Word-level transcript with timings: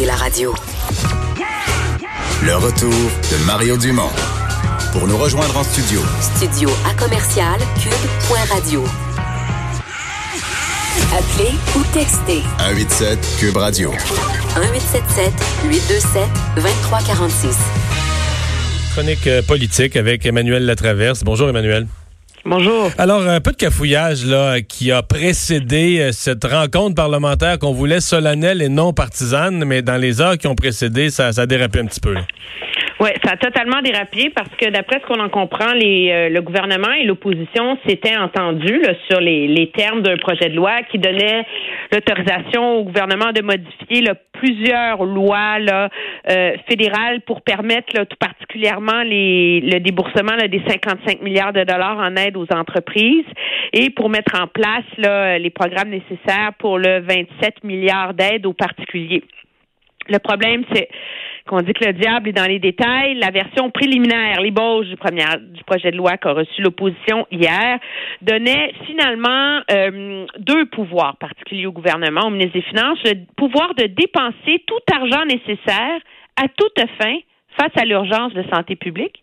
écoutez 0.00 0.06
la 0.06 0.16
radio. 0.16 0.54
Le 2.44 2.56
retour 2.56 2.90
de 2.90 3.46
Mario 3.46 3.76
Dumont. 3.76 4.10
Pour 4.92 5.06
nous 5.06 5.16
rejoindre 5.16 5.56
en 5.56 5.64
studio. 5.64 6.00
Studio 6.36 6.68
à 6.88 6.94
commercial 6.94 7.58
cube.radio. 7.82 8.84
Appelez 11.12 11.52
ou 11.76 11.82
textez 11.92 12.42
187 12.58 13.18
Cube 13.38 13.56
Radio. 13.56 13.90
1877 13.90 15.32
827 15.64 16.22
2346. 16.56 17.56
Chronique 18.92 19.26
euh, 19.26 19.42
politique 19.42 19.96
avec 19.96 20.26
Emmanuel 20.26 20.66
Latraverse. 20.66 21.24
Bonjour 21.24 21.48
Emmanuel. 21.48 21.86
Bonjour. 22.46 22.90
Alors, 22.96 23.20
un 23.20 23.40
peu 23.40 23.52
de 23.52 23.56
cafouillage 23.56 24.24
là, 24.24 24.62
qui 24.62 24.90
a 24.92 25.02
précédé 25.02 25.98
euh, 26.00 26.12
cette 26.12 26.44
rencontre 26.44 26.94
parlementaire 26.94 27.58
qu'on 27.58 27.72
voulait 27.72 28.00
solennelle 28.00 28.62
et 28.62 28.70
non 28.70 28.94
partisane, 28.94 29.64
mais 29.66 29.82
dans 29.82 29.98
les 29.98 30.22
heures 30.22 30.38
qui 30.38 30.46
ont 30.46 30.54
précédé, 30.54 31.10
ça, 31.10 31.32
ça 31.32 31.46
dérapé 31.46 31.80
un 31.80 31.86
petit 31.86 32.00
peu. 32.00 32.14
Oui, 33.02 33.08
ça 33.24 33.32
a 33.32 33.36
totalement 33.38 33.80
dérapé 33.80 34.28
parce 34.28 34.54
que 34.58 34.68
d'après 34.68 35.00
ce 35.00 35.06
qu'on 35.06 35.20
en 35.20 35.30
comprend, 35.30 35.72
les, 35.72 36.10
euh, 36.10 36.28
le 36.28 36.42
gouvernement 36.42 36.92
et 36.92 37.04
l'opposition 37.04 37.78
s'étaient 37.86 38.18
entendus 38.18 38.82
sur 39.08 39.20
les, 39.20 39.70
termes 39.74 40.02
d'un 40.02 40.18
projet 40.18 40.50
de 40.50 40.54
loi 40.54 40.82
qui 40.90 40.98
donnait 40.98 41.46
l'autorisation 41.92 42.76
au 42.78 42.84
gouvernement 42.84 43.32
de 43.32 43.40
modifier 43.40 44.04
plusieurs 44.32 45.02
lois 45.02 45.56
euh, 46.28 46.52
fédérales 46.68 47.22
pour 47.22 47.40
permettre 47.40 48.04
tout 48.04 48.16
particulièrement 48.18 49.02
les, 49.02 49.62
le 49.62 49.80
déboursement 49.80 50.36
là, 50.36 50.46
des 50.46 50.62
55 50.68 51.22
milliards 51.22 51.54
de 51.54 51.64
dollars 51.64 51.96
en 51.96 52.14
aide 52.16 52.36
aux 52.36 52.52
entreprises 52.52 53.24
et 53.72 53.88
pour 53.88 54.10
mettre 54.10 54.38
en 54.38 54.46
place 54.46 54.84
les 55.38 55.50
programmes 55.50 55.88
nécessaires 55.90 56.52
pour 56.58 56.78
le 56.78 57.00
27 57.00 57.64
milliards 57.64 58.12
d'aides 58.12 58.44
aux 58.44 58.52
particuliers. 58.52 59.22
Le 60.10 60.18
problème, 60.18 60.64
c'est 60.72 60.88
qu'on 61.46 61.62
dit 61.62 61.72
que 61.72 61.84
le 61.84 61.92
diable 61.92 62.28
est 62.28 62.32
dans 62.32 62.46
les 62.46 62.58
détails. 62.58 63.14
La 63.14 63.30
version 63.30 63.70
préliminaire, 63.70 64.40
l'ébauche 64.40 64.86
du, 64.86 64.96
du 64.96 65.64
projet 65.64 65.90
de 65.90 65.96
loi 65.96 66.16
qu'a 66.16 66.32
reçu 66.32 66.62
l'opposition 66.62 67.26
hier, 67.30 67.78
donnait 68.20 68.72
finalement 68.86 69.60
euh, 69.70 70.26
deux 70.38 70.66
pouvoirs 70.66 71.16
particuliers 71.16 71.66
au 71.66 71.72
gouvernement, 71.72 72.26
au 72.26 72.30
ministre 72.30 72.54
des 72.54 72.62
Finances, 72.62 72.98
le 73.04 73.24
pouvoir 73.36 73.74
de 73.74 73.84
dépenser 73.86 74.62
tout 74.66 74.80
argent 74.92 75.24
nécessaire 75.24 76.00
à 76.36 76.48
toute 76.48 76.80
fin 77.00 77.16
face 77.58 77.72
à 77.76 77.84
l'urgence 77.84 78.32
de 78.34 78.44
santé 78.52 78.76
publique 78.76 79.22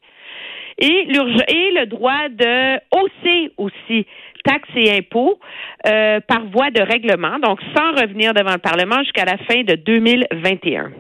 et, 0.78 1.06
le 1.06 1.86
droit 1.86 2.30
de 2.30 2.76
hausser 2.92 3.52
aussi 3.58 4.06
taxes 4.44 4.70
et 4.76 4.98
impôts 4.98 5.40
euh, 5.86 6.20
par 6.28 6.46
voie 6.46 6.72
de 6.72 6.82
règlement, 6.82 7.40
donc 7.40 7.60
sans 7.76 7.92
revenir 8.02 8.34
devant 8.34 8.54
le 8.54 8.60
Parlement 8.60 9.00
jusqu'à 9.04 9.26
la 9.26 9.38
fin 9.38 9.64
de 9.64 9.76
2021. 9.76 10.92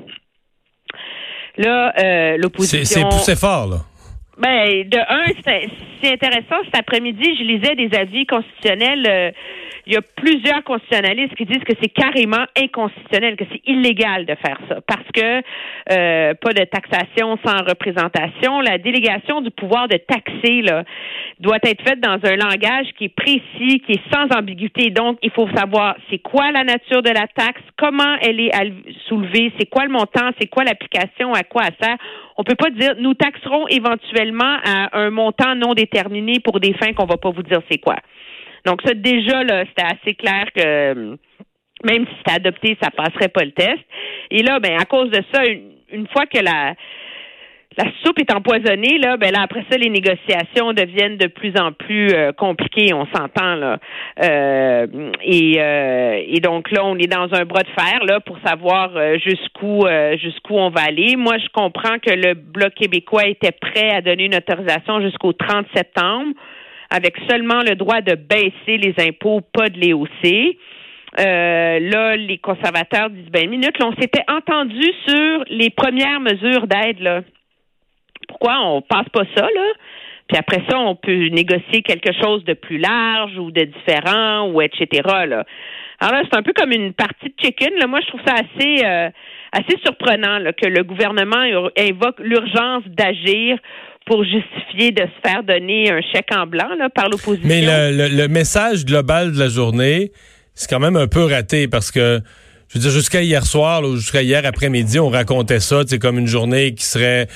Là, 1.57 1.87
euh, 1.87 1.91
C'est 1.97 2.37
l'opposition. 2.37 2.83
c'est 2.85 3.17
poussé 3.17 3.35
fort, 3.35 3.67
là. 3.67 3.77
Ben, 4.37 4.87
de 4.87 4.97
un, 4.97 5.25
c'est 5.43 5.67
c'est 6.01 6.13
intéressant. 6.13 6.57
Cet 6.65 6.75
après-midi, 6.77 7.37
je 7.39 7.43
lisais 7.43 7.75
des 7.75 7.97
avis 7.97 8.25
constitutionnels. 8.27 9.05
euh, 9.07 9.31
il 9.87 9.93
y 9.93 9.95
a 9.95 10.01
plusieurs 10.01 10.63
constitutionnalistes 10.65 11.33
qui 11.35 11.45
disent 11.45 11.63
que 11.63 11.73
c'est 11.81 11.87
carrément 11.87 12.45
inconstitutionnel, 12.61 13.37
que 13.37 13.45
c'est 13.49 13.61
illégal 13.65 14.25
de 14.25 14.35
faire 14.35 14.59
ça, 14.67 14.81
parce 14.85 15.07
que 15.13 15.41
euh, 15.91 16.33
pas 16.33 16.51
de 16.51 16.65
taxation 16.65 17.37
sans 17.45 17.63
représentation. 17.63 18.59
La 18.59 18.77
délégation 18.77 19.39
du 19.39 19.49
pouvoir 19.49 19.87
de 19.87 19.95
taxer 19.95 20.61
là, 20.61 20.83
doit 21.39 21.59
être 21.63 21.81
faite 21.87 22.01
dans 22.01 22.19
un 22.21 22.35
langage 22.35 22.87
qui 22.97 23.05
est 23.05 23.15
précis, 23.15 23.79
qui 23.85 23.93
est 23.93 24.13
sans 24.13 24.27
ambiguïté. 24.37 24.89
Donc, 24.89 25.19
il 25.21 25.31
faut 25.31 25.47
savoir 25.55 25.95
c'est 26.09 26.19
quoi 26.19 26.51
la 26.51 26.65
nature 26.65 27.01
de 27.01 27.09
la 27.09 27.27
taxe, 27.27 27.61
comment 27.77 28.17
elle 28.21 28.41
est 28.41 28.51
soulevée, 29.07 29.53
c'est 29.57 29.69
quoi 29.69 29.85
le 29.85 29.91
montant, 29.91 30.31
c'est 30.37 30.47
quoi 30.47 30.65
l'application, 30.65 31.33
à 31.33 31.43
quoi 31.43 31.63
elle 31.67 31.85
sert. 31.87 31.97
On 32.35 32.43
peut 32.43 32.55
pas 32.55 32.71
dire 32.71 32.95
nous 32.99 33.13
taxerons 33.13 33.67
éventuellement 33.69 34.57
à 34.65 34.99
un 34.99 35.11
montant 35.11 35.55
non 35.55 35.73
déterminé 35.73 36.41
pour 36.41 36.59
des 36.59 36.73
fins 36.73 36.91
qu'on 36.91 37.05
va 37.05 37.17
pas 37.17 37.29
vous 37.29 37.43
dire 37.43 37.61
c'est 37.71 37.79
quoi. 37.79 37.95
Donc 38.67 38.81
ça 38.85 38.93
déjà 38.93 39.43
là, 39.43 39.63
c'était 39.65 39.87
assez 39.87 40.13
clair 40.13 40.45
que 40.53 40.61
euh, 40.61 41.15
même 41.83 42.05
si 42.05 42.13
c'était 42.17 42.35
adopté, 42.35 42.77
ça 42.81 42.91
passerait 42.91 43.29
pas 43.29 43.45
le 43.45 43.51
test. 43.51 43.79
Et 44.29 44.43
là, 44.43 44.59
ben 44.59 44.77
à 44.79 44.85
cause 44.85 45.09
de 45.09 45.21
ça, 45.31 45.43
une, 45.91 46.07
fois 46.07 46.25
que 46.25 46.39
la 46.39 46.73
la 47.77 47.85
soupe 48.03 48.19
est 48.19 48.33
empoisonnée, 48.33 48.97
là, 48.97 49.17
ben 49.17 49.31
là, 49.31 49.41
après 49.43 49.63
ça, 49.69 49.77
les 49.77 49.89
négociations 49.89 50.73
deviennent 50.73 51.17
de 51.17 51.27
plus 51.27 51.53
en 51.59 51.71
plus 51.71 52.09
euh, 52.11 52.31
compliquées, 52.31 52.91
on 52.91 53.05
s'entend, 53.15 53.53
là. 53.53 53.77
Euh, 54.23 54.87
et, 55.23 55.57
euh, 55.59 56.21
et 56.25 56.39
donc 56.39 56.71
là, 56.71 56.83
on 56.83 56.97
est 56.97 57.05
dans 57.05 57.31
un 57.33 57.45
bras 57.45 57.61
de 57.61 57.69
fer, 57.79 58.03
là, 58.03 58.19
pour 58.19 58.39
savoir 58.43 58.93
euh, 58.95 59.19
jusqu'où 59.19 59.85
jusqu'où 60.19 60.55
on 60.55 60.69
va 60.69 60.81
aller. 60.87 61.15
Moi, 61.15 61.37
je 61.37 61.47
comprends 61.53 61.99
que 61.99 62.11
le 62.11 62.33
Bloc 62.33 62.73
québécois 62.73 63.27
était 63.27 63.51
prêt 63.51 63.91
à 63.91 64.01
donner 64.01 64.25
une 64.25 64.35
autorisation 64.35 64.99
jusqu'au 65.01 65.33
30 65.33 65.67
septembre, 65.75 66.33
avec 66.89 67.15
seulement 67.29 67.61
le 67.61 67.75
droit 67.75 68.01
de 68.01 68.15
baisser 68.15 68.77
les 68.77 68.95
impôts, 68.99 69.41
pas 69.41 69.69
de 69.69 69.79
les 69.79 69.93
hausser. 69.93 70.57
Euh, 71.19 71.79
là, 71.79 72.15
les 72.15 72.37
conservateurs 72.37 73.09
disent 73.09 73.31
ben 73.31 73.49
minute, 73.49 73.77
là, 73.79 73.87
on 73.87 74.01
s'était 74.01 74.23
entendu 74.27 74.81
sur 75.07 75.43
les 75.49 75.69
premières 75.69 76.19
mesures 76.19 76.67
d'aide, 76.67 76.99
là 76.99 77.21
pourquoi 78.27 78.59
on 78.61 78.81
passe 78.81 79.09
pas 79.09 79.23
ça, 79.35 79.43
là? 79.43 79.73
Puis 80.27 80.37
après 80.37 80.61
ça, 80.69 80.77
on 80.77 80.95
peut 80.95 81.27
négocier 81.27 81.81
quelque 81.83 82.11
chose 82.21 82.43
de 82.43 82.53
plus 82.53 82.77
large 82.77 83.37
ou 83.37 83.49
de 83.49 83.63
différent 83.63 84.49
ou 84.51 84.61
etc. 84.61 85.01
Là. 85.25 85.45
Alors 85.99 86.13
là, 86.13 86.23
c'est 86.29 86.37
un 86.37 86.43
peu 86.43 86.51
comme 86.53 86.73
une 86.73 86.93
partie 86.93 87.29
de 87.29 87.33
chicken. 87.41 87.73
Moi, 87.87 88.01
je 88.01 88.07
trouve 88.07 88.21
ça 88.25 88.33
assez 88.33 88.85
euh, 88.85 89.09
assez 89.53 89.77
surprenant 89.85 90.37
là, 90.39 90.51
que 90.51 90.67
le 90.67 90.83
gouvernement 90.83 91.43
invoque 91.79 92.19
l'urgence 92.19 92.83
d'agir 92.87 93.57
pour 94.07 94.23
justifier 94.23 94.91
de 94.91 95.01
se 95.01 95.29
faire 95.29 95.43
donner 95.43 95.91
un 95.91 96.01
chèque 96.01 96.29
en 96.35 96.47
blanc 96.47 96.69
là, 96.79 96.89
par 96.89 97.09
l'opposition. 97.09 97.47
Mais 97.47 97.61
le, 97.61 98.07
le- 98.07 98.27
message 98.27 98.85
global 98.85 99.31
de 99.33 99.39
la 99.39 99.49
journée, 99.49 100.11
c'est 100.55 100.69
quand 100.69 100.79
même 100.79 100.95
un 100.95 101.07
peu 101.07 101.25
raté 101.25 101.67
parce 101.67 101.91
que, 101.91 102.21
je 102.69 102.73
veux 102.73 102.79
dire, 102.81 102.91
jusqu'à 102.91 103.21
hier 103.21 103.45
soir 103.45 103.83
ou 103.83 103.97
jusqu'à 103.97 104.21
hier 104.21 104.41
après-midi, 104.45 104.99
on 104.99 105.09
racontait 105.09 105.59
ça, 105.59 105.81
c'est 105.85 105.99
comme 105.99 106.17
une 106.17 106.27
journée 106.27 106.73
qui 106.73 106.85
serait 106.85 107.27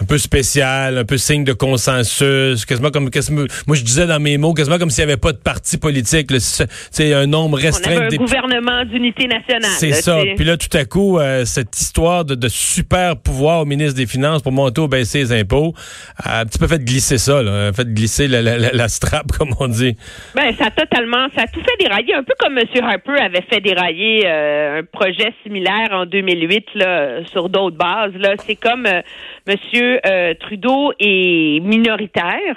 un 0.00 0.04
peu 0.06 0.18
spéciale, 0.18 0.98
un 0.98 1.04
peu 1.04 1.16
signe 1.18 1.44
de 1.44 1.52
consensus, 1.52 2.64
quasiment 2.64 2.90
comme, 2.90 3.10
quasiment- 3.10 3.44
moi 3.66 3.76
je 3.76 3.82
disais 3.82 4.06
dans 4.06 4.20
mes 4.20 4.38
mots, 4.38 4.54
quasiment 4.54 4.78
comme 4.78 4.90
s'il 4.90 5.04
n'y 5.04 5.12
avait 5.12 5.20
pas 5.20 5.32
de 5.32 5.38
parti 5.38 5.78
politique, 5.78 6.28
c'est 6.38 7.12
un 7.14 7.26
nombre 7.26 7.58
on 7.58 7.62
restreint 7.62 7.96
avait 7.96 8.14
un 8.14 8.18
gouvernement 8.18 8.84
d'unité 8.84 9.26
nationale. 9.26 9.70
C'est 9.78 9.92
ça. 9.92 10.18
Puis 10.36 10.44
là, 10.44 10.56
tout 10.56 10.74
à 10.76 10.84
coup, 10.84 11.18
euh, 11.18 11.44
cette 11.44 11.78
histoire 11.78 12.24
de, 12.24 12.34
de 12.34 12.48
super 12.48 13.16
pouvoir 13.16 13.60
au 13.60 13.64
ministre 13.64 13.96
des 13.96 14.06
Finances 14.06 14.42
pour 14.42 14.52
monter 14.52 14.80
ou 14.80 14.88
baisser 14.88 15.18
les 15.18 15.32
impôts, 15.32 15.74
a 16.22 16.40
un 16.40 16.46
petit 16.46 16.58
peu 16.58 16.66
fait 16.66 16.82
glisser 16.84 17.18
ça, 17.18 17.42
là, 17.42 17.72
fait 17.72 17.92
glisser 17.92 18.28
la, 18.28 18.40
la, 18.42 18.56
la, 18.58 18.72
la 18.72 18.88
strap, 18.88 19.26
comme 19.38 19.50
on 19.60 19.68
dit. 19.68 19.96
Ben, 20.34 20.54
ça 20.56 20.66
a 20.66 20.70
totalement, 20.70 21.26
ça 21.34 21.42
a 21.42 21.46
tout 21.46 21.60
fait 21.60 21.76
dérailler, 21.84 22.14
un 22.14 22.22
peu 22.22 22.32
comme 22.38 22.56
M. 22.58 22.64
Harper 22.82 23.20
avait 23.20 23.44
fait 23.50 23.60
dérailler 23.60 24.22
euh, 24.26 24.80
un 24.80 24.84
projet 24.84 25.32
similaire 25.42 25.88
en 25.92 26.06
2008 26.06 26.64
là, 26.76 27.24
sur 27.30 27.48
d'autres 27.48 27.76
bases. 27.76 28.14
Là, 28.18 28.34
c'est 28.46 28.56
comme 28.56 28.86
euh, 28.86 29.02
M. 29.46 29.56
euh, 30.06 30.34
Trudeau 30.40 30.92
est 30.98 31.60
minoritaire, 31.60 32.56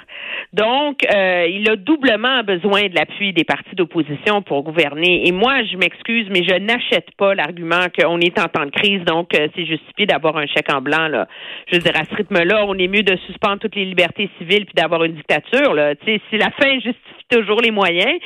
donc 0.52 0.98
euh, 1.12 1.46
il 1.50 1.68
a 1.68 1.76
doublement 1.76 2.42
besoin 2.42 2.82
de 2.82 2.94
l'appui 2.94 3.32
des 3.32 3.44
partis 3.44 3.74
d'opposition 3.74 4.42
pour 4.42 4.62
gouverner. 4.62 5.26
Et 5.26 5.32
moi, 5.32 5.62
je 5.70 5.76
m'excuse, 5.76 6.26
mais 6.30 6.44
je 6.44 6.54
n'achète 6.58 7.08
pas 7.18 7.34
l'argument 7.34 7.86
qu'on 7.98 8.20
est 8.20 8.38
en 8.38 8.46
temps 8.46 8.66
de 8.66 8.70
crise, 8.70 9.02
donc 9.04 9.34
euh, 9.34 9.48
c'est 9.54 9.66
justifié 9.66 10.06
d'avoir 10.06 10.36
un 10.36 10.46
chèque 10.46 10.72
en 10.72 10.80
blanc. 10.80 11.08
Là. 11.08 11.26
Je 11.70 11.76
veux 11.76 11.82
dire, 11.82 11.92
à 11.96 12.04
ce 12.04 12.14
rythme-là, 12.14 12.64
on 12.66 12.78
est 12.78 12.88
mieux 12.88 13.02
de 13.02 13.16
suspendre 13.26 13.58
toutes 13.58 13.76
les 13.76 13.84
libertés 13.84 14.30
civiles 14.38 14.64
puis 14.66 14.74
d'avoir 14.76 15.04
une 15.04 15.14
dictature. 15.14 15.74
Là. 15.74 15.94
Si 16.04 16.20
la 16.36 16.50
fin 16.50 16.74
justifie 16.74 17.26
toujours 17.30 17.60
les 17.60 17.70
moyens, 17.70 18.18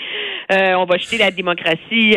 euh, 0.52 0.74
on 0.74 0.84
va 0.84 0.98
jeter 0.98 1.18
la 1.18 1.30
démocratie 1.30 2.16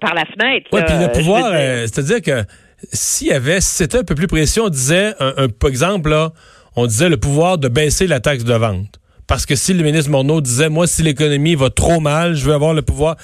par 0.00 0.14
la 0.14 0.24
fenêtre. 0.24 0.68
Oui, 0.72 0.80
puis 0.86 0.94
le 1.00 1.12
pouvoir, 1.12 1.50
dire. 1.50 1.88
c'est-à-dire 1.88 2.22
que 2.22 2.46
s'il 2.92 3.28
y 3.28 3.32
avait, 3.32 3.60
si 3.60 3.74
c'était 3.76 3.98
un 3.98 4.04
peu 4.04 4.14
plus 4.14 4.26
précis, 4.26 4.60
on 4.60 4.68
disait, 4.68 5.14
un, 5.20 5.34
un- 5.36 5.48
par 5.48 5.68
exemple, 5.70 6.10
là, 6.10 6.32
on 6.76 6.86
disait 6.86 7.08
le 7.08 7.16
pouvoir 7.16 7.58
de 7.58 7.68
baisser 7.68 8.06
la 8.06 8.20
taxe 8.20 8.44
de 8.44 8.54
vente. 8.54 9.00
Parce 9.26 9.46
que 9.46 9.54
si 9.54 9.74
le 9.74 9.82
ministre 9.84 10.10
Morneau 10.10 10.40
disait, 10.40 10.68
moi, 10.68 10.86
si 10.86 11.02
l'économie 11.02 11.54
va 11.54 11.70
trop 11.70 12.00
mal, 12.00 12.34
je 12.34 12.44
veux 12.44 12.54
avoir 12.54 12.74
le 12.74 12.82
pouvoir. 12.82 13.16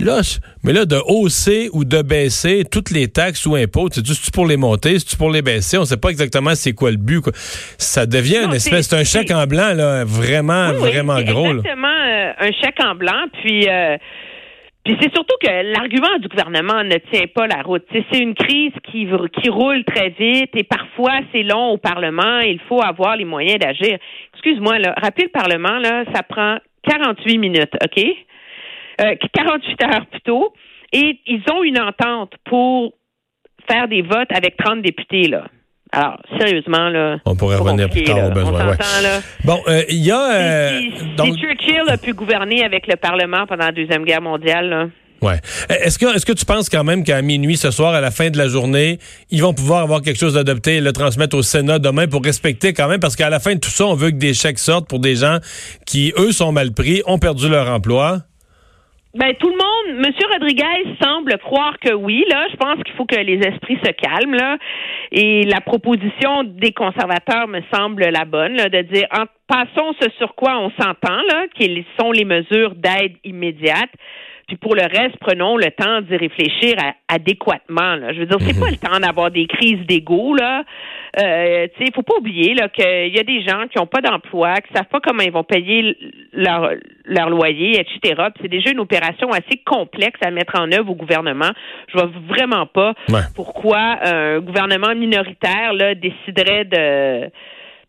Là, 0.00 0.20
mais 0.62 0.72
là, 0.72 0.84
de 0.84 0.96
hausser 1.06 1.70
ou 1.72 1.84
de 1.84 2.02
baisser 2.02 2.62
toutes 2.70 2.90
les 2.90 3.08
taxes 3.08 3.44
ou 3.46 3.56
impôts, 3.56 3.88
c'est 3.90 4.02
tu 4.02 4.12
pour 4.32 4.46
les 4.46 4.56
monter, 4.56 4.98
c'est 5.00 5.18
pour 5.18 5.30
les 5.30 5.42
baisser, 5.42 5.76
on 5.76 5.84
sait 5.84 5.96
pas 5.96 6.10
exactement 6.10 6.54
c'est 6.54 6.72
quoi 6.72 6.92
le 6.92 6.98
but. 6.98 7.20
quoi. 7.20 7.32
Ça 7.78 8.06
devient 8.06 8.40
Non, 8.42 8.50
une 8.50 8.54
espèce, 8.54 8.88
c'est- 8.88 8.96
un 8.96 9.02
chèque 9.02 9.32
en 9.32 9.46
blanc 9.46 9.72
là, 9.74 10.04
vraiment, 10.04 10.68
Oui, 10.68 10.76
oui, 10.82 10.90
vraiment 10.90 11.16
c'est 11.16 11.24
gros. 11.24 11.46
Exactement, 11.50 11.88
euh, 11.88 12.32
un 12.38 12.52
chèque 12.52 12.76
en 12.84 12.94
blanc. 12.94 13.24
Puis, 13.42 13.66
euh, 13.68 13.96
puis 14.84 14.96
c'est 15.00 15.12
surtout 15.12 15.36
que 15.42 15.72
l'argument 15.74 16.18
du 16.18 16.28
gouvernement 16.28 16.82
ne 16.82 16.96
tient 17.12 17.26
pas 17.34 17.46
la 17.46 17.62
route. 17.62 17.84
C'est 17.92 18.18
une 18.18 18.34
crise 18.34 18.72
qui, 18.84 19.06
qui 19.34 19.50
roule 19.50 19.84
très 19.84 20.10
vite 20.10 20.50
et 20.54 20.64
parfois 20.64 21.20
c'est 21.32 21.42
long 21.42 21.70
au 21.72 21.78
Parlement. 21.78 22.38
Il 22.40 22.60
faut 22.68 22.80
avoir 22.82 23.16
les 23.16 23.24
moyens 23.24 23.58
d'agir. 23.58 23.98
Excuse-moi, 24.32 24.78
là, 24.78 24.94
le 24.96 25.28
Parlement, 25.28 25.78
là, 25.78 26.04
ça 26.14 26.22
prend 26.22 26.58
48 26.88 27.38
minutes, 27.38 27.74
OK? 27.84 28.04
Euh, 29.00 29.14
48 29.34 29.84
heures 29.84 30.06
plutôt. 30.06 30.54
Et 30.92 31.20
ils 31.26 31.42
ont 31.52 31.62
une 31.62 31.80
entente 31.80 32.32
pour 32.44 32.94
faire 33.70 33.88
des 33.88 34.02
votes 34.02 34.32
avec 34.34 34.56
30 34.56 34.80
députés, 34.80 35.28
là. 35.28 35.44
Alors, 35.92 36.18
sérieusement, 36.38 36.88
là. 36.90 37.18
On 37.24 37.34
pourrait 37.34 37.56
revenir 37.56 37.88
plus 37.88 38.04
tard 38.04 38.28
au 38.28 38.30
besoin. 38.30 38.66
On 38.66 38.70
ouais. 38.70 38.76
là. 39.02 39.20
Bon, 39.44 39.60
euh, 39.68 39.82
il 39.88 40.04
y 40.04 40.10
a. 40.10 40.32
Euh, 40.32 40.80
si, 40.80 40.92
si, 40.98 41.16
donc... 41.16 41.34
si 41.34 41.40
Churchill 41.40 41.84
a 41.88 41.96
pu 41.96 42.12
gouverner 42.12 42.64
avec 42.64 42.86
le 42.86 42.96
Parlement 42.96 43.46
pendant 43.46 43.66
la 43.66 43.72
Deuxième 43.72 44.04
Guerre 44.04 44.22
mondiale, 44.22 44.68
là. 44.68 44.86
Ouais. 45.20 45.40
Est-ce 45.68 45.98
que, 45.98 46.14
est-ce 46.14 46.24
que 46.24 46.32
tu 46.32 46.44
penses 46.44 46.68
quand 46.68 46.84
même 46.84 47.02
qu'à 47.02 47.22
minuit 47.22 47.56
ce 47.56 47.72
soir, 47.72 47.92
à 47.92 48.00
la 48.00 48.12
fin 48.12 48.30
de 48.30 48.38
la 48.38 48.46
journée, 48.46 48.98
ils 49.30 49.42
vont 49.42 49.52
pouvoir 49.52 49.82
avoir 49.82 50.00
quelque 50.00 50.18
chose 50.18 50.34
d'adopté 50.34 50.76
et 50.76 50.80
le 50.80 50.92
transmettre 50.92 51.36
au 51.36 51.42
Sénat 51.42 51.80
demain 51.80 52.06
pour 52.06 52.22
respecter 52.22 52.72
quand 52.72 52.86
même, 52.86 53.00
parce 53.00 53.16
qu'à 53.16 53.28
la 53.28 53.40
fin 53.40 53.54
de 53.54 53.60
tout 53.60 53.70
ça, 53.70 53.86
on 53.86 53.94
veut 53.94 54.10
que 54.10 54.16
des 54.16 54.32
chèques 54.32 54.60
sortent 54.60 54.88
pour 54.88 55.00
des 55.00 55.16
gens 55.16 55.38
qui, 55.86 56.12
eux, 56.16 56.30
sont 56.30 56.52
mal 56.52 56.72
pris, 56.72 57.02
ont 57.06 57.18
perdu 57.18 57.48
leur 57.48 57.68
emploi? 57.68 58.20
Ben, 59.14 59.34
tout 59.40 59.48
le 59.48 59.54
monde, 59.56 60.04
M. 60.04 60.12
Rodriguez 60.32 60.96
semble 61.00 61.38
croire 61.38 61.78
que 61.78 61.94
oui, 61.94 62.24
là. 62.28 62.46
Je 62.50 62.56
pense 62.56 62.82
qu'il 62.84 62.94
faut 62.94 63.06
que 63.06 63.16
les 63.16 63.38
esprits 63.38 63.78
se 63.82 63.90
calment, 63.90 64.34
là. 64.34 64.58
Et 65.12 65.44
la 65.46 65.62
proposition 65.62 66.44
des 66.44 66.72
conservateurs 66.72 67.48
me 67.48 67.62
semble 67.72 68.04
la 68.04 68.26
bonne, 68.26 68.56
de 68.56 68.82
dire, 68.82 69.06
passons 69.46 69.94
ce 69.98 70.10
sur 70.18 70.34
quoi 70.34 70.58
on 70.58 70.70
s'entend, 70.78 71.22
là, 71.30 71.46
quelles 71.54 71.84
sont 71.98 72.12
les 72.12 72.26
mesures 72.26 72.74
d'aide 72.74 73.14
immédiate. 73.24 73.90
Puis 74.48 74.56
pour 74.56 74.74
le 74.74 74.80
reste, 74.82 75.16
prenons 75.20 75.56
le 75.58 75.70
temps 75.70 76.00
d'y 76.00 76.16
réfléchir 76.16 76.74
à, 76.78 76.94
adéquatement. 77.14 77.96
Là. 77.96 78.14
Je 78.14 78.20
veux 78.20 78.26
dire, 78.26 78.38
c'est 78.40 78.54
Mhm. 78.56 78.60
pas 78.60 78.70
le 78.70 78.76
temps 78.78 78.98
d'avoir 78.98 79.30
des 79.30 79.46
crises 79.46 79.86
d'ego. 79.86 80.34
Là, 80.34 80.64
euh, 81.22 81.66
tu 81.76 81.84
sais, 81.84 81.92
faut 81.94 82.02
pas 82.02 82.16
oublier 82.18 82.54
là 82.54 82.68
qu'il 82.70 83.14
y 83.14 83.18
a 83.18 83.22
des 83.24 83.42
gens 83.42 83.66
qui 83.70 83.78
ont 83.78 83.86
pas 83.86 84.00
d'emploi, 84.00 84.54
qui 84.56 84.72
savent 84.74 84.88
pas 84.90 85.00
comment 85.00 85.22
ils 85.22 85.30
vont 85.32 85.44
payer 85.44 85.96
leur 86.32 86.70
leur 87.04 87.28
loyer, 87.30 87.72
etc. 87.80 88.00
Puis 88.34 88.40
c'est 88.42 88.48
déjà 88.48 88.70
une 88.70 88.80
opération 88.80 89.30
assez 89.32 89.58
complexe 89.64 90.18
à 90.22 90.30
mettre 90.30 90.58
en 90.60 90.70
œuvre 90.72 90.90
au 90.90 90.94
gouvernement. 90.94 91.50
Je 91.88 91.98
vois 91.98 92.10
vraiment 92.28 92.64
pas 92.66 92.94
Ouais. 93.10 93.20
pourquoi 93.34 93.98
un 94.02 94.40
gouvernement 94.40 94.94
minoritaire 94.94 95.72
là 95.74 95.94
déciderait 95.94 96.64
de 96.64 97.30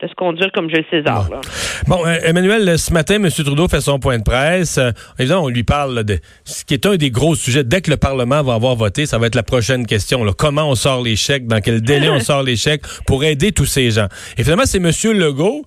de 0.01 0.07
se 0.07 0.13
conduire 0.16 0.50
comme 0.54 0.69
Jules 0.69 0.86
César. 0.90 1.30
Là. 1.30 1.42
Bon, 1.88 2.06
euh, 2.06 2.18
Emmanuel, 2.24 2.80
ce 2.80 2.94
matin, 2.94 3.16
M. 3.16 3.30
Trudeau 3.30 3.68
fait 3.68 3.81
son 3.81 4.00
point 4.00 4.18
de 4.18 4.24
presse. 4.24 4.78
Euh, 4.78 4.92
évidemment, 5.18 5.44
on 5.44 5.50
lui 5.50 5.63
parle 5.63 5.94
là, 5.94 6.04
de 6.04 6.19
ce 6.46 6.63
qui 6.63 6.74
est 6.74 6.86
un 6.86 6.96
des 6.96 7.12
gros 7.12 7.36
sujets. 7.36 7.63
Dès 7.66 7.81
que 7.81 7.92
le 7.92 7.98
Parlement 7.98 8.42
va 8.42 8.54
avoir 8.54 8.75
voté, 8.75 9.06
ça 9.06 9.18
va 9.18 9.28
être 9.28 9.36
la 9.36 9.44
prochaine 9.44 9.86
question. 9.86 10.24
là. 10.24 10.31
Comment 10.38 10.69
on 10.69 10.75
sort 10.75 11.01
les 11.01 11.16
chèques? 11.18 11.48
Dans 11.48 11.60
quel 11.60 11.81
délai 11.81 12.10
on 12.10 12.19
sort 12.22 12.44
les 12.44 12.56
chèques 12.56 12.84
pour 13.06 13.24
aider 13.25 13.51
tous 13.51 13.66
ces 13.66 13.92
gens? 13.92 14.07
Et 14.38 14.44
finalement, 14.44 14.66
c'est 14.66 14.78
M. 14.78 14.92
Legault 15.18 15.66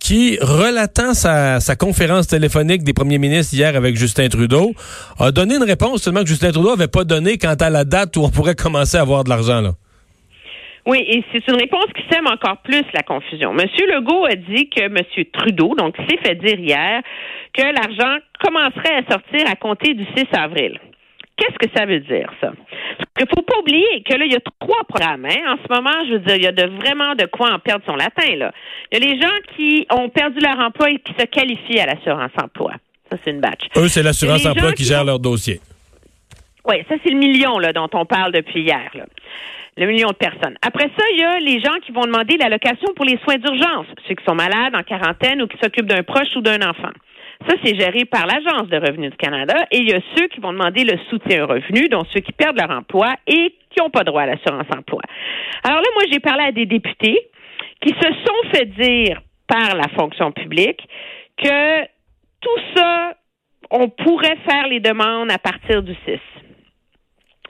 qui, 0.00 0.38
relatant 0.40 1.14
sa, 1.14 1.58
sa 1.58 1.74
conférence 1.74 2.26
téléphonique 2.28 2.84
des 2.84 2.92
premiers 2.92 3.18
ministres 3.18 3.54
hier 3.54 3.74
avec 3.74 3.96
Justin 3.96 4.28
Trudeau, 4.28 4.74
a 5.18 5.32
donné 5.32 5.56
une 5.56 5.64
réponse 5.64 6.02
seulement 6.02 6.20
que 6.22 6.28
Justin 6.28 6.52
Trudeau 6.52 6.70
avait 6.70 6.86
pas 6.86 7.04
donné 7.04 7.38
quant 7.38 7.54
à 7.54 7.70
la 7.70 7.84
date 7.84 8.16
où 8.16 8.22
on 8.22 8.28
pourrait 8.30 8.54
commencer 8.54 8.98
à 8.98 9.00
avoir 9.00 9.24
de 9.24 9.30
l'argent. 9.30 9.60
là. 9.60 9.72
Oui, 10.86 10.98
et 11.06 11.24
c'est 11.32 11.46
une 11.48 11.56
réponse 11.56 11.86
qui 11.96 12.02
sème 12.12 12.26
encore 12.28 12.58
plus 12.58 12.84
la 12.94 13.02
confusion. 13.02 13.52
Monsieur 13.52 13.86
Legault 13.92 14.24
a 14.24 14.36
dit 14.36 14.68
que 14.70 14.88
Monsieur 14.88 15.24
Trudeau, 15.32 15.74
donc 15.74 15.96
s'est 16.08 16.18
fait 16.24 16.36
dire 16.36 16.58
hier, 16.60 17.02
que 17.52 17.62
l'argent 17.62 18.18
commencerait 18.40 18.94
à 19.04 19.10
sortir 19.12 19.50
à 19.50 19.56
compter 19.56 19.94
du 19.94 20.04
6 20.16 20.26
avril. 20.32 20.78
Qu'est-ce 21.36 21.58
que 21.58 21.70
ça 21.76 21.84
veut 21.84 22.00
dire, 22.00 22.30
ça? 22.40 22.52
Parce 22.96 23.10
qu'il 23.18 23.26
faut 23.36 23.42
pas 23.42 23.58
oublier 23.58 24.02
que 24.08 24.14
là, 24.16 24.24
il 24.24 24.32
y 24.32 24.36
a 24.36 24.40
trois 24.58 24.84
programmes. 24.88 25.26
Hein? 25.26 25.54
En 25.54 25.56
ce 25.56 25.68
moment, 25.74 25.94
je 26.08 26.12
veux 26.14 26.18
dire, 26.20 26.36
il 26.36 26.42
y 26.44 26.46
a 26.46 26.52
de, 26.52 26.66
vraiment 26.80 27.14
de 27.14 27.26
quoi 27.26 27.52
en 27.52 27.58
perdre 27.58 27.84
son 27.84 27.94
latin. 27.96 28.36
Là. 28.36 28.52
Il 28.90 28.98
y 28.98 29.04
a 29.04 29.12
les 29.14 29.20
gens 29.20 29.34
qui 29.54 29.86
ont 29.90 30.08
perdu 30.08 30.38
leur 30.40 30.58
emploi 30.58 30.90
et 30.90 30.98
qui 30.98 31.12
se 31.18 31.26
qualifient 31.26 31.80
à 31.80 31.86
l'assurance 31.86 32.30
emploi. 32.42 32.72
Ça, 33.10 33.18
c'est 33.22 33.32
une 33.32 33.40
batch. 33.40 33.60
Eux, 33.76 33.88
c'est 33.88 34.02
l'assurance 34.02 34.46
emploi 34.46 34.70
qui 34.72 34.84
qui 34.84 34.88
gère 34.88 35.02
ont- 35.02 35.04
leur 35.06 35.18
dossier. 35.18 35.60
Oui, 36.68 36.76
ça, 36.88 36.96
c'est 37.04 37.10
le 37.10 37.18
million 37.18 37.58
là, 37.58 37.72
dont 37.72 37.88
on 37.94 38.04
parle 38.04 38.32
depuis 38.32 38.62
hier. 38.62 38.90
Là. 38.94 39.04
Le 39.76 39.86
million 39.86 40.08
de 40.08 40.14
personnes. 40.14 40.56
Après 40.62 40.90
ça, 40.96 41.04
il 41.12 41.18
y 41.18 41.24
a 41.24 41.38
les 41.38 41.60
gens 41.60 41.76
qui 41.84 41.92
vont 41.92 42.04
demander 42.06 42.36
l'allocation 42.38 42.92
pour 42.96 43.04
les 43.04 43.18
soins 43.18 43.36
d'urgence, 43.36 43.86
ceux 44.08 44.14
qui 44.14 44.24
sont 44.24 44.34
malades, 44.34 44.74
en 44.74 44.82
quarantaine 44.82 45.42
ou 45.42 45.46
qui 45.46 45.58
s'occupent 45.62 45.86
d'un 45.86 46.02
proche 46.02 46.34
ou 46.34 46.40
d'un 46.40 46.60
enfant. 46.68 46.92
Ça, 47.46 47.54
c'est 47.62 47.78
géré 47.78 48.06
par 48.06 48.26
l'Agence 48.26 48.68
de 48.68 48.76
revenus 48.78 49.10
du 49.10 49.16
Canada. 49.16 49.54
Et 49.70 49.78
il 49.78 49.90
y 49.90 49.94
a 49.94 50.00
ceux 50.16 50.26
qui 50.28 50.40
vont 50.40 50.52
demander 50.52 50.84
le 50.84 50.98
soutien 51.10 51.44
aux 51.44 51.46
revenus, 51.46 51.90
dont 51.90 52.04
ceux 52.12 52.20
qui 52.20 52.32
perdent 52.32 52.58
leur 52.58 52.70
emploi 52.70 53.14
et 53.26 53.54
qui 53.70 53.80
n'ont 53.80 53.90
pas 53.90 54.04
droit 54.04 54.22
à 54.22 54.26
l'assurance 54.26 54.66
emploi. 54.74 55.02
Alors 55.62 55.80
là, 55.80 55.88
moi, 55.94 56.04
j'ai 56.10 56.20
parlé 56.20 56.44
à 56.44 56.52
des 56.52 56.66
députés 56.66 57.28
qui 57.82 57.90
se 57.90 58.08
sont 58.08 58.50
fait 58.52 58.64
dire 58.64 59.20
par 59.46 59.76
la 59.76 59.88
fonction 59.88 60.32
publique 60.32 60.88
que 61.36 61.82
tout 62.40 62.60
ça, 62.74 63.14
on 63.70 63.88
pourrait 63.90 64.38
faire 64.48 64.68
les 64.68 64.80
demandes 64.80 65.30
à 65.30 65.38
partir 65.38 65.82
du 65.82 65.94
6. 66.06 66.18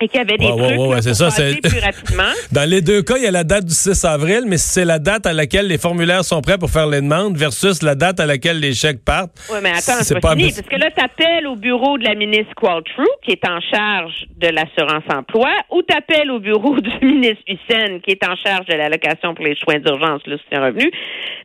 Et 0.01 0.09
qu'il 0.09 0.19
y 0.19 0.23
avait 0.23 0.37
des 0.37 0.45
Ouais, 0.45 0.51
trucs 0.51 0.61
ouais, 0.61 0.77
là, 0.77 0.89
ouais, 0.89 1.03
c'est 1.03 1.09
pour 1.11 1.17
ça, 1.17 1.27
passer 1.27 1.61
plus 1.63 1.79
rapidement. 1.85 2.33
Dans 2.53 2.69
les 2.69 2.83
deux 2.83 3.03
cas, 3.03 3.15
il 3.17 3.25
y 3.25 3.27
a 3.27 3.31
la 3.31 3.45
date 3.45 3.65
du 3.65 3.73
6 3.73 4.05
avril, 4.05 4.43
mais 4.47 4.59
c'est 4.59 4.85
la 4.85 4.99
date 4.99 5.27
à 5.27 5.33
laquelle 5.33 5.69
les 5.69 5.79
formulaires 5.79 6.25
sont 6.25 6.43
prêts 6.43 6.59
pour 6.59 6.71
faire 6.71 6.87
les 6.87 7.01
demandes 7.01 7.37
versus 7.37 7.83
la 7.83 7.95
date 7.95 8.21
à 8.21 8.27
laquelle 8.27 8.61
les 8.61 8.75
chèques 8.75 9.03
partent. 9.05 9.33
Oui, 9.51 9.59
mais 9.63 9.71
attends, 9.71 10.03
c'est 10.03 10.21
pas, 10.21 10.37
fini. 10.37 10.53
Parce 10.53 10.69
que 10.69 10.77
là, 10.77 10.91
tu 10.91 11.03
appelles 11.03 11.47
au 11.47 11.57
bureau 11.57 11.97
de 11.97 12.05
la 12.05 12.15
ministre 12.15 12.53
Qualtrough, 12.57 13.07
qui 13.23 13.33
est 13.33 13.49
en 13.49 13.61
charge 13.61 14.27
de 14.37 14.49
l'assurance 14.49 15.05
emploi, 15.09 15.51
ou 15.71 15.83
tu 15.83 15.97
appelles 15.97 16.31
au 16.31 16.41
bureau 16.41 16.79
du 16.81 17.07
ministre 17.07 17.43
Hussein, 17.49 17.99
qui 18.01 18.11
est 18.11 18.25
en 18.25 18.37
charge 18.37 18.67
de 18.67 18.75
l'allocation 18.75 19.35
pour 19.35 19.45
les 19.45 19.57
soins 19.57 19.79
d'urgence, 19.79 20.21
le 20.27 20.37
soutien 20.39 20.63
revenu. 20.63 20.91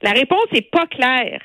La 0.01 0.11
réponse 0.11 0.45
n'est 0.53 0.61
pas 0.61 0.87
claire. 0.87 1.39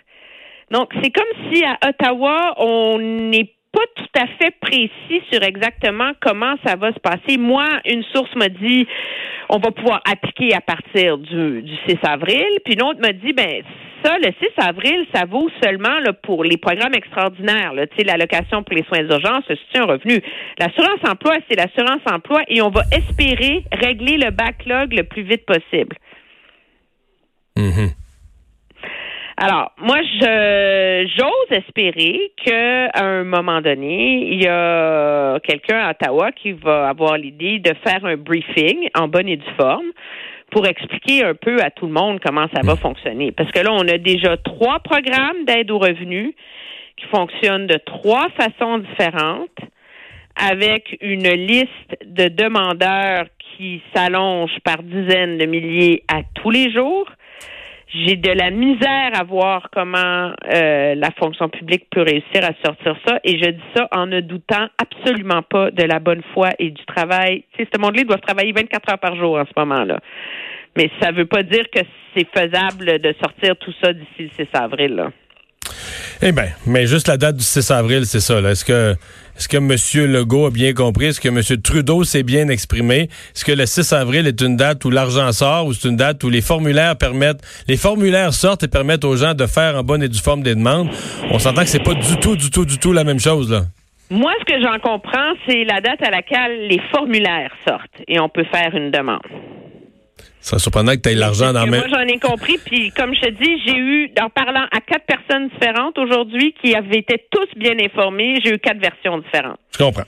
Donc, 0.72 0.92
c'est 1.00 1.10
comme 1.10 1.52
si 1.52 1.62
à 1.64 1.78
Ottawa, 1.88 2.54
on 2.56 2.98
n'est 2.98 3.52
pas 3.76 3.84
tout 3.94 4.18
à 4.18 4.26
fait 4.38 4.54
précis 4.58 5.22
sur 5.30 5.42
exactement 5.42 6.12
comment 6.22 6.54
ça 6.64 6.76
va 6.76 6.94
se 6.94 6.98
passer. 6.98 7.36
Moi, 7.36 7.66
une 7.84 8.02
source 8.04 8.34
m'a 8.34 8.48
dit 8.48 8.86
on 9.50 9.58
va 9.58 9.70
pouvoir 9.70 10.00
appliquer 10.10 10.54
à 10.54 10.62
partir 10.62 11.18
du, 11.18 11.62
du 11.62 11.76
6 11.86 11.98
avril, 12.02 12.46
puis 12.64 12.74
une 12.74 12.82
autre 12.82 13.00
m'a 13.00 13.12
dit 13.12 13.34
ben 13.34 13.62
ça, 14.02 14.16
le 14.18 14.32
6 14.40 14.66
avril, 14.66 15.06
ça 15.14 15.26
vaut 15.26 15.48
seulement 15.62 15.98
pour 16.22 16.42
les 16.42 16.56
programmes 16.56 16.94
extraordinaires, 16.94 17.72
l'allocation 17.74 18.62
pour 18.62 18.74
les 18.74 18.84
soins 18.84 19.02
d'urgence, 19.02 19.44
soutien 19.46 19.84
au 19.84 19.88
revenu. 19.88 20.22
L'assurance 20.58 21.00
emploi, 21.06 21.36
c'est 21.48 21.56
l'assurance 21.56 22.02
emploi 22.10 22.40
et 22.48 22.62
on 22.62 22.70
va 22.70 22.82
espérer 22.92 23.64
régler 23.72 24.16
le 24.16 24.30
backlog 24.30 24.94
le 24.94 25.04
plus 25.04 25.22
vite 25.22 25.44
possible. 25.44 25.96
Mhm. 27.56 28.05
Alors, 29.38 29.72
moi, 29.76 29.98
je 30.02 31.06
j'ose 31.14 31.58
espérer 31.58 32.32
qu'à 32.42 32.90
un 32.94 33.22
moment 33.22 33.60
donné, 33.60 34.32
il 34.32 34.42
y 34.42 34.46
a 34.48 35.38
quelqu'un 35.40 35.78
à 35.78 35.90
Ottawa 35.90 36.32
qui 36.32 36.52
va 36.52 36.88
avoir 36.88 37.18
l'idée 37.18 37.58
de 37.58 37.74
faire 37.86 38.02
un 38.06 38.16
briefing 38.16 38.88
en 38.94 39.08
bonne 39.08 39.28
et 39.28 39.36
due 39.36 39.44
forme 39.58 39.90
pour 40.50 40.66
expliquer 40.66 41.22
un 41.22 41.34
peu 41.34 41.60
à 41.60 41.70
tout 41.70 41.86
le 41.86 41.92
monde 41.92 42.18
comment 42.24 42.46
ça 42.54 42.62
va 42.64 42.76
fonctionner. 42.76 43.30
Parce 43.30 43.50
que 43.52 43.60
là, 43.60 43.72
on 43.72 43.86
a 43.88 43.98
déjà 43.98 44.38
trois 44.38 44.78
programmes 44.78 45.44
d'aide 45.44 45.70
aux 45.70 45.78
revenus 45.78 46.32
qui 46.96 47.06
fonctionnent 47.08 47.66
de 47.66 47.76
trois 47.76 48.28
façons 48.38 48.78
différentes 48.78 49.58
avec 50.34 50.96
une 51.02 51.28
liste 51.28 51.98
de 52.06 52.28
demandeurs 52.28 53.26
qui 53.38 53.82
s'allonge 53.94 54.58
par 54.64 54.82
dizaines 54.82 55.36
de 55.36 55.44
milliers 55.44 56.04
à 56.08 56.22
tous 56.34 56.50
les 56.50 56.72
jours. 56.72 57.06
J'ai 57.94 58.16
de 58.16 58.30
la 58.30 58.50
misère 58.50 59.10
à 59.14 59.22
voir 59.22 59.68
comment 59.72 60.32
euh, 60.52 60.94
la 60.96 61.10
fonction 61.12 61.48
publique 61.48 61.86
peut 61.90 62.02
réussir 62.02 62.42
à 62.42 62.52
sortir 62.64 62.96
ça 63.06 63.20
et 63.22 63.38
je 63.38 63.50
dis 63.50 63.62
ça 63.76 63.88
en 63.92 64.06
ne 64.06 64.20
doutant 64.20 64.66
absolument 64.76 65.42
pas 65.42 65.70
de 65.70 65.84
la 65.84 66.00
bonne 66.00 66.22
foi 66.34 66.50
et 66.58 66.70
du 66.70 66.84
travail. 66.84 67.44
Tu 67.52 67.62
sais, 67.62 67.70
ce 67.72 67.80
monde-là 67.80 68.02
doit 68.02 68.18
travailler 68.18 68.52
24 68.52 68.92
heures 68.92 68.98
par 68.98 69.14
jour 69.14 69.38
en 69.38 69.44
ce 69.44 69.52
moment-là. 69.56 70.00
Mais 70.76 70.90
ça 71.00 71.12
ne 71.12 71.16
veut 71.16 71.26
pas 71.26 71.44
dire 71.44 71.64
que 71.70 71.80
c'est 72.14 72.26
faisable 72.36 72.98
de 72.98 73.14
sortir 73.22 73.56
tout 73.56 73.72
ça 73.82 73.92
d'ici 73.92 74.30
le 74.38 74.44
6 74.44 74.48
avril. 74.54 74.96
Là. 74.96 75.12
Eh 76.22 76.32
bien, 76.32 76.48
mais 76.66 76.86
juste 76.86 77.08
la 77.08 77.18
date 77.18 77.36
du 77.36 77.44
6 77.44 77.70
avril, 77.70 78.06
c'est 78.06 78.20
ça. 78.20 78.40
Est-ce 78.40 78.64
que, 78.64 78.96
est-ce 79.36 79.48
que 79.48 79.58
M. 79.58 80.10
Legault 80.10 80.46
a 80.46 80.50
bien 80.50 80.72
compris? 80.72 81.06
Est-ce 81.06 81.20
que 81.20 81.28
M. 81.28 81.40
Trudeau 81.62 82.04
s'est 82.04 82.22
bien 82.22 82.48
exprimé? 82.48 83.10
Est-ce 83.34 83.44
que 83.44 83.52
le 83.52 83.66
6 83.66 83.92
avril 83.92 84.26
est 84.26 84.40
une 84.40 84.56
date 84.56 84.84
où 84.86 84.90
l'argent 84.90 85.30
sort 85.32 85.66
ou 85.66 85.74
c'est 85.74 85.88
une 85.88 85.96
date 85.96 86.24
où 86.24 86.30
les 86.30 86.40
formulaires 86.40 86.96
permettent, 86.96 87.42
les 87.68 87.76
formulaires 87.76 88.32
sortent 88.32 88.62
et 88.62 88.68
permettent 88.68 89.04
aux 89.04 89.16
gens 89.16 89.34
de 89.34 89.46
faire 89.46 89.76
en 89.76 89.82
bonne 89.82 90.02
et 90.02 90.08
due 90.08 90.18
forme 90.18 90.42
des 90.42 90.54
demandes? 90.54 90.88
On 91.30 91.38
s'entend 91.38 91.62
que 91.62 91.68
c'est 91.68 91.84
pas 91.84 91.94
du 91.94 92.16
tout, 92.18 92.34
du 92.34 92.48
tout, 92.50 92.64
du 92.64 92.78
tout 92.78 92.92
la 92.92 93.04
même 93.04 93.20
chose, 93.20 93.50
là. 93.50 93.64
Moi, 94.08 94.32
ce 94.38 94.54
que 94.54 94.62
j'en 94.62 94.78
comprends, 94.78 95.32
c'est 95.46 95.64
la 95.64 95.80
date 95.80 96.00
à 96.02 96.10
laquelle 96.10 96.68
les 96.68 96.80
formulaires 96.94 97.50
sortent 97.68 98.02
et 98.08 98.20
on 98.20 98.28
peut 98.28 98.44
faire 98.52 98.74
une 98.74 98.90
demande. 98.90 99.20
Ça 100.46 100.60
surprenant 100.60 100.92
que 100.92 100.98
tu 101.00 101.08
aies 101.08 101.16
l'argent 101.16 101.52
dans 101.52 101.64
la 101.64 101.66
Moi, 101.66 101.78
main. 101.78 101.84
j'en 101.90 102.06
ai 102.06 102.20
compris. 102.20 102.56
Puis, 102.64 102.92
comme 102.96 103.12
je 103.16 103.20
te 103.20 103.30
dis, 103.30 103.60
j'ai 103.66 103.76
eu, 103.76 104.10
en 104.22 104.30
parlant 104.30 104.64
à 104.70 104.80
quatre 104.80 105.04
personnes 105.04 105.48
différentes 105.48 105.98
aujourd'hui 105.98 106.54
qui 106.62 106.72
avaient 106.76 106.98
été 106.98 107.20
tous 107.32 107.48
bien 107.58 107.72
informés, 107.84 108.38
j'ai 108.44 108.54
eu 108.54 108.58
quatre 108.60 108.78
versions 108.80 109.18
différentes. 109.18 109.58
Je 109.76 109.82
comprends. 109.82 110.04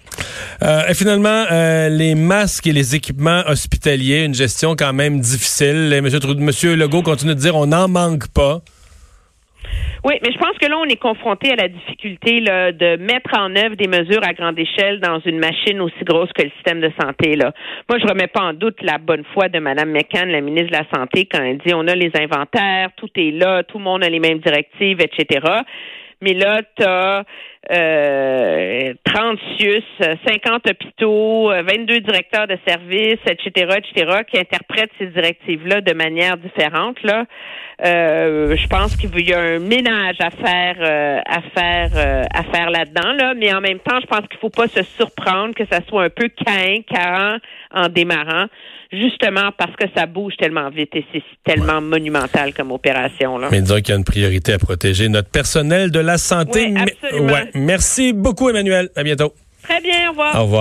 Euh, 0.63 0.87
et 0.89 0.95
finalement, 0.95 1.45
euh, 1.51 1.89
les 1.89 2.15
masques 2.15 2.69
et 2.69 2.73
les 2.73 2.95
équipements 2.95 3.43
hospitaliers, 3.49 4.23
une 4.27 4.35
gestion 4.35 4.77
quand 4.77 4.93
même 4.93 5.19
difficile. 5.19 5.91
Et 5.93 5.97
M. 5.97 6.09
Trudeau, 6.09 6.41
M. 6.41 6.77
Legault 6.77 7.03
continue 7.03 7.35
de 7.35 7.41
dire 7.41 7.57
on 7.57 7.67
n'en 7.67 7.89
manque 7.89 8.29
pas. 8.29 8.61
Oui, 10.05 10.15
mais 10.23 10.33
je 10.33 10.39
pense 10.39 10.57
que 10.59 10.67
là, 10.67 10.79
on 10.79 10.85
est 10.85 11.01
confronté 11.01 11.51
à 11.53 11.57
la 11.57 11.69
difficulté 11.69 12.41
là, 12.41 12.73
de 12.73 12.97
mettre 12.97 13.37
en 13.37 13.55
œuvre 13.57 13.75
des 13.75 13.89
mesures 13.89 14.23
à 14.23 14.33
grande 14.33 14.59
échelle 14.59 15.01
dans 15.01 15.21
une 15.21 15.39
machine 15.39 15.81
aussi 15.81 16.05
grosse 16.05 16.33
que 16.33 16.43
le 16.43 16.51
système 16.57 16.81
de 16.81 16.91
santé. 17.01 17.35
Là. 17.35 17.53
Moi, 17.89 17.99
je 17.99 18.07
remets 18.07 18.29
pas 18.29 18.43
en 18.43 18.53
doute 18.53 18.81
la 18.83 18.99
bonne 18.99 19.25
foi 19.33 19.49
de 19.49 19.59
Mme 19.59 19.91
McCann, 19.91 20.31
la 20.31 20.41
ministre 20.41 20.71
de 20.71 20.77
la 20.79 20.87
Santé, 20.95 21.27
quand 21.27 21.43
elle 21.43 21.59
dit 21.59 21.75
on 21.75 21.87
a 21.89 21.95
les 21.95 22.13
inventaires, 22.15 22.91
tout 22.97 23.11
est 23.17 23.33
là, 23.33 23.63
tout 23.65 23.79
le 23.79 23.85
monde 23.85 24.05
a 24.05 24.09
les 24.09 24.21
mêmes 24.21 24.39
directives, 24.39 25.01
etc. 25.01 25.41
Mais 26.21 26.35
là, 26.35 26.63
tu 26.77 26.85
as 26.85 27.25
euh, 27.71 28.95
30 29.05 29.39
SUS, 29.59 29.85
50 30.27 30.71
hôpitaux, 30.71 31.51
22 31.51 32.01
directeurs 32.01 32.47
de 32.47 32.59
services, 32.67 33.21
etc., 33.27 33.79
etc., 33.79 34.23
qui 34.31 34.39
interprètent 34.39 34.91
ces 34.99 35.07
directives-là 35.07 35.81
de 35.81 35.93
manière 35.93 36.37
différente. 36.37 37.03
Là, 37.03 37.25
euh, 37.85 38.57
je 38.57 38.67
pense 38.67 38.97
qu'il 38.97 39.29
y 39.29 39.33
a 39.33 39.41
un 39.41 39.59
ménage 39.61 40.17
à 40.19 40.31
faire, 40.31 40.77
euh, 40.81 41.21
à 41.25 41.41
faire, 41.43 41.91
euh, 41.95 42.25
à 42.35 42.43
faire 42.45 42.71
là-dedans. 42.71 43.13
Là, 43.13 43.35
mais 43.35 43.55
en 43.55 43.61
même 43.61 43.79
temps, 43.79 44.01
je 44.01 44.07
pense 44.07 44.27
qu'il 44.29 44.39
faut 44.41 44.51
pas 44.51 44.67
se 44.67 44.83
surprendre 44.83 45.55
que 45.55 45.65
ça 45.71 45.81
soit 45.89 46.05
un 46.05 46.11
peu 46.11 46.29
cain, 46.29 47.39
en 47.71 47.89
démarrant 47.89 48.47
justement 48.91 49.51
parce 49.57 49.75
que 49.77 49.85
ça 49.95 50.07
bouge 50.07 50.35
tellement 50.39 50.71
vite 50.71 50.95
et 50.95 51.05
c'est 51.13 51.23
tellement 51.45 51.81
monumental 51.81 52.55
comme 52.55 52.73
opération. 52.73 53.39
Là. 53.39 53.49
Mais 53.51 53.61
disons 53.61 53.77
qu'il 53.77 53.91
y 53.91 53.93
a 53.93 53.97
une 53.97 54.05
priorité 54.05 54.55
à 54.55 54.59
protéger 54.59 55.09
notre 55.09 55.29
personnel 55.29 55.91
de 55.91 56.01
la 56.09 56.19
santé. 56.19 56.73
Oui, 56.73 56.83
absolument. 57.03 57.33
Ouais. 57.33 57.51
Merci 57.55 58.13
beaucoup, 58.13 58.49
Emmanuel. 58.49 58.89
À 58.97 59.03
bientôt. 59.03 59.33
Très 59.63 59.81
bien, 59.81 60.09
au 60.09 60.11
revoir. 60.11 60.35
Au 60.35 60.43
revoir. 60.45 60.57